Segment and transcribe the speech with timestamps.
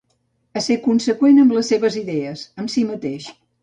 [0.61, 3.35] Ésser conseqüent amb les seves idees, amb si mateix.